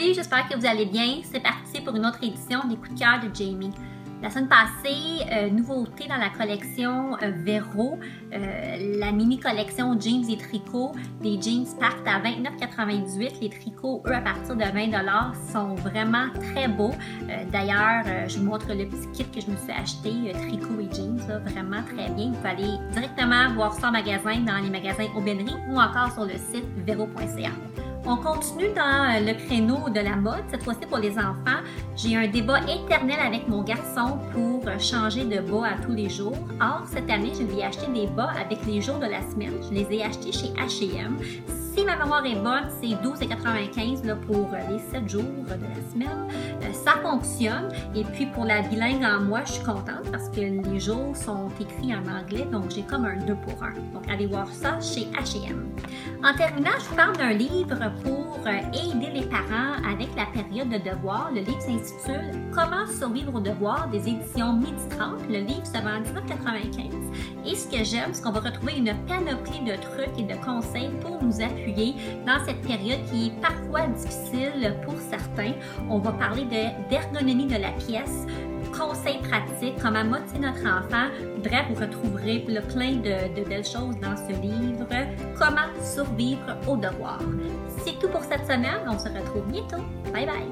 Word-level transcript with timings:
salut, 0.00 0.14
j'espère 0.14 0.48
que 0.48 0.56
vous 0.56 0.66
allez 0.66 0.86
bien. 0.86 1.20
C'est 1.30 1.40
parti 1.40 1.80
pour 1.82 1.94
une 1.94 2.06
autre 2.06 2.22
édition 2.22 2.60
des 2.68 2.76
coups 2.76 2.94
de 2.94 2.98
cœur 2.98 3.20
de 3.22 3.34
Jamie. 3.34 3.72
La 4.22 4.30
semaine 4.30 4.48
passée, 4.48 5.24
euh, 5.32 5.50
nouveauté 5.50 6.06
dans 6.06 6.16
la 6.16 6.28
collection 6.28 7.16
euh, 7.22 7.32
Vero, 7.42 7.98
euh, 8.32 8.98
la 8.98 9.12
mini 9.12 9.38
collection 9.38 9.98
jeans 9.98 10.28
et 10.30 10.36
tricots. 10.36 10.92
Les 11.22 11.40
jeans 11.40 11.66
partent 11.78 12.06
à 12.06 12.18
29,98. 12.20 13.40
Les 13.40 13.48
tricots, 13.50 14.02
eux, 14.06 14.14
à 14.14 14.20
partir 14.20 14.56
de 14.56 14.64
20 14.64 15.32
sont 15.52 15.74
vraiment 15.74 16.28
très 16.34 16.68
beaux. 16.68 16.94
D'ailleurs, 17.50 18.04
je 18.28 18.38
vous 18.38 18.44
montre 18.44 18.68
le 18.68 18.86
petit 18.86 19.08
kit 19.12 19.24
que 19.24 19.40
je 19.40 19.50
me 19.50 19.56
suis 19.56 19.72
acheté, 19.72 20.32
tricot 20.32 20.80
et 20.80 20.94
jeans, 20.94 21.18
vraiment 21.46 21.82
très 21.82 22.10
bien. 22.10 22.28
Vous 22.28 22.36
pouvez 22.36 22.48
aller 22.48 22.78
directement 22.92 23.54
voir 23.54 23.72
ça 23.72 23.88
en 23.88 23.92
magasin, 23.92 24.40
dans 24.40 24.62
les 24.62 24.70
magasins 24.70 25.08
Aubainerie 25.16 25.56
ou 25.70 25.78
encore 25.78 26.12
sur 26.12 26.24
le 26.24 26.34
site 26.34 26.66
vero.ca. 26.86 27.50
On 28.12 28.16
continue 28.16 28.70
dans 28.74 29.24
le 29.24 29.34
créneau 29.34 29.88
de 29.88 30.00
la 30.00 30.16
mode, 30.16 30.42
cette 30.50 30.64
fois-ci 30.64 30.80
pour 30.88 30.98
les 30.98 31.16
enfants. 31.16 31.62
J'ai 31.94 32.16
un 32.16 32.26
débat 32.26 32.58
éternel 32.62 33.20
avec 33.24 33.46
mon 33.46 33.62
garçon 33.62 34.18
pour 34.32 34.64
changer 34.80 35.24
de 35.26 35.38
bas 35.38 35.68
à 35.68 35.80
tous 35.80 35.92
les 35.92 36.08
jours. 36.08 36.36
Or, 36.60 36.82
cette 36.92 37.08
année, 37.08 37.30
je 37.32 37.44
lui 37.44 37.60
ai 37.60 37.66
acheté 37.66 37.86
des 37.86 38.08
bas 38.08 38.32
avec 38.36 38.66
les 38.66 38.80
jours 38.80 38.98
de 38.98 39.06
la 39.06 39.22
semaine. 39.30 39.52
Je 39.62 39.72
les 39.72 39.86
ai 39.94 40.02
achetés 40.02 40.32
chez 40.32 40.48
H&M 40.54 41.18
si 41.80 41.84
ma 41.84 41.96
mémoire 41.96 42.26
est 42.26 42.34
bonne, 42.34 42.68
c'est 42.80 42.94
12,95 43.02 44.16
pour 44.26 44.48
les 44.68 44.78
7 44.78 45.08
jours 45.08 45.22
de 45.22 45.50
la 45.50 45.90
semaine. 45.92 46.28
Euh, 46.62 46.72
ça 46.72 46.92
fonctionne. 47.02 47.68
Et 47.94 48.04
puis 48.04 48.26
pour 48.26 48.44
la 48.44 48.62
bilingue 48.62 49.04
en 49.04 49.20
moi, 49.20 49.40
je 49.46 49.52
suis 49.52 49.64
contente 49.64 50.10
parce 50.10 50.28
que 50.28 50.40
les 50.40 50.80
jours 50.80 51.16
sont 51.16 51.48
écrits 51.60 51.94
en 51.94 52.06
anglais, 52.06 52.46
donc 52.50 52.70
j'ai 52.70 52.82
comme 52.82 53.04
un 53.04 53.16
2 53.24 53.34
pour 53.34 53.62
1. 53.62 53.70
Donc 53.94 54.08
allez 54.10 54.26
voir 54.26 54.48
ça 54.48 54.80
chez 54.80 55.06
H&M. 55.12 55.68
En 56.22 56.34
terminant, 56.34 56.78
je 56.78 56.84
vous 56.84 56.96
parle 56.96 57.16
d'un 57.16 57.32
livre 57.32 57.78
pour 58.02 58.40
euh, 58.46 58.58
aider 58.74 59.10
les 59.10 59.26
parents 59.26 59.72
avec 59.90 60.08
la 60.14 60.26
période 60.26 60.68
de 60.68 60.76
devoir. 60.76 61.30
Le 61.34 61.40
livre 61.40 61.60
s'intitule 61.62 62.32
Comment 62.54 62.86
survivre 62.86 63.34
au 63.36 63.40
devoir 63.40 63.88
des 63.88 64.06
éditions 64.06 64.52
Midi 64.52 64.86
30. 64.90 65.28
Le 65.30 65.38
livre 65.38 65.64
se 65.64 65.78
vend 65.78 65.96
à 65.96 66.00
19,95. 66.00 66.90
Et 67.46 67.56
ce 67.56 67.66
que 67.68 67.82
j'aime, 67.84 68.10
c'est 68.12 68.22
qu'on 68.22 68.32
va 68.32 68.40
retrouver 68.40 68.76
une 68.76 68.92
panoplie 69.06 69.60
de 69.60 69.80
trucs 69.80 70.18
et 70.18 70.24
de 70.24 70.34
conseils 70.44 70.90
pour 71.00 71.22
nous 71.22 71.40
appuyer 71.40 71.94
dans 72.26 72.44
cette 72.44 72.60
période 72.60 73.00
qui 73.10 73.28
est 73.28 73.40
parfois 73.40 73.86
difficile 73.86 74.76
pour 74.84 74.96
certains. 74.98 75.54
On 75.88 76.00
va 76.00 76.12
parler 76.12 76.44
d'ergonomie 76.90 77.46
de, 77.46 77.56
la 77.56 77.72
pièce, 77.72 78.26
conseils 78.76 79.18
pratiques, 79.18 79.76
comment 79.80 80.04
motiver 80.04 80.40
notre 80.40 80.66
enfant. 80.66 81.08
Bref, 81.42 81.66
vous 81.70 81.80
retrouverez 81.80 82.44
le 82.48 82.60
plein 82.60 82.92
de, 82.96 83.34
de, 83.40 83.48
belles 83.48 83.64
choses 83.64 83.96
dans 84.00 84.16
ce 84.16 84.32
livre. 84.40 84.86
Comment 85.38 85.68
survivre 85.82 86.56
au 86.66 86.76
devoir. 86.76 87.20
C'est 87.84 87.98
tout 87.98 88.08
pour 88.08 88.22
cette 88.24 88.46
semaine. 88.46 88.80
On 88.86 88.98
se 88.98 89.08
retrouve 89.08 89.46
bientôt. 89.46 89.84
Bye 90.12 90.26
bye. 90.26 90.46